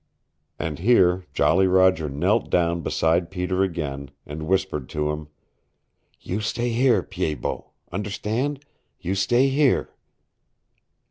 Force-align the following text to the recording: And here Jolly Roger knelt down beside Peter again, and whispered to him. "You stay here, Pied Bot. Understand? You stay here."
And 0.57 0.79
here 0.79 1.27
Jolly 1.31 1.67
Roger 1.67 2.09
knelt 2.09 2.49
down 2.49 2.81
beside 2.81 3.29
Peter 3.29 3.61
again, 3.61 4.09
and 4.25 4.47
whispered 4.47 4.89
to 4.89 5.11
him. 5.11 5.27
"You 6.19 6.41
stay 6.41 6.69
here, 6.69 7.03
Pied 7.03 7.39
Bot. 7.41 7.71
Understand? 7.91 8.65
You 8.99 9.13
stay 9.13 9.49
here." 9.49 9.93